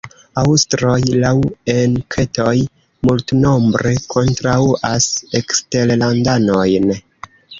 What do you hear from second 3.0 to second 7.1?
multnombre kontraŭas eksterlandanojn.